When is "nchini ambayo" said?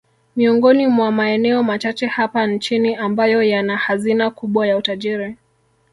2.47-3.43